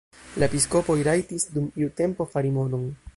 [0.43, 2.93] La episkopoj rajtis dum iu tempo fari monon.